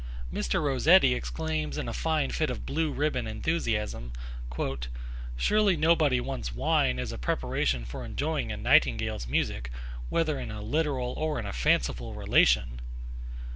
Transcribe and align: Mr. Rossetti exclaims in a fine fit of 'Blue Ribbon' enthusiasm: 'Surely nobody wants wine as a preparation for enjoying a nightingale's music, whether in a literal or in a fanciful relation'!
Mr. 0.33 0.59
Rossetti 0.65 1.13
exclaims 1.13 1.77
in 1.77 1.87
a 1.87 1.93
fine 1.93 2.31
fit 2.31 2.49
of 2.49 2.65
'Blue 2.65 2.91
Ribbon' 2.91 3.27
enthusiasm: 3.27 4.13
'Surely 5.37 5.77
nobody 5.77 6.19
wants 6.19 6.55
wine 6.55 6.97
as 6.97 7.11
a 7.11 7.19
preparation 7.19 7.85
for 7.85 8.03
enjoying 8.03 8.51
a 8.51 8.57
nightingale's 8.57 9.27
music, 9.27 9.69
whether 10.09 10.39
in 10.39 10.49
a 10.49 10.59
literal 10.63 11.13
or 11.17 11.37
in 11.37 11.45
a 11.45 11.53
fanciful 11.53 12.15
relation'! 12.15 12.81